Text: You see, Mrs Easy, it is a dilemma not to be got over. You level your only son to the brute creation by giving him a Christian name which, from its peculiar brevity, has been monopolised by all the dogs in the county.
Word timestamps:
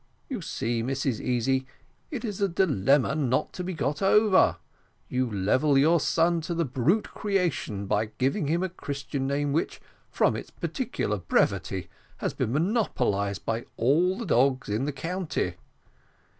You 0.29 0.41
see, 0.41 0.81
Mrs 0.81 1.19
Easy, 1.19 1.67
it 2.09 2.25
is 2.25 2.41
a 2.41 2.49
dilemma 2.49 3.13
not 3.13 3.53
to 3.53 3.63
be 3.63 3.75
got 3.75 4.01
over. 4.01 4.57
You 5.09 5.29
level 5.31 5.77
your 5.77 5.91
only 5.91 5.99
son 5.99 6.41
to 6.41 6.55
the 6.55 6.65
brute 6.65 7.09
creation 7.13 7.85
by 7.85 8.05
giving 8.17 8.47
him 8.47 8.63
a 8.63 8.69
Christian 8.69 9.27
name 9.27 9.53
which, 9.53 9.79
from 10.09 10.35
its 10.35 10.49
peculiar 10.49 11.17
brevity, 11.19 11.87
has 12.17 12.33
been 12.33 12.51
monopolised 12.51 13.45
by 13.45 13.67
all 13.77 14.17
the 14.17 14.25
dogs 14.25 14.69
in 14.69 14.85
the 14.85 14.91
county. 14.91 15.53